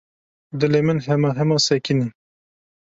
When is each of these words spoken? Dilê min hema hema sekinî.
Dilê 0.61 0.81
min 0.87 0.99
hema 1.07 1.31
hema 1.39 1.57
sekinî. 1.67 2.07